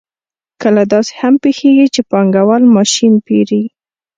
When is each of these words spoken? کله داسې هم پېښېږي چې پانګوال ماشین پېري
کله 0.61 0.83
داسې 0.93 1.11
هم 1.21 1.33
پېښېږي 1.43 1.87
چې 1.95 2.01
پانګوال 2.11 2.63
ماشین 2.75 3.13
پېري 3.27 3.63